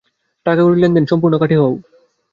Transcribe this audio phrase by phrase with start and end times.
[0.45, 1.73] টাকা-কড়ির লেন-দেন বিষযে সম্পূর্ণ খাঁটি হও।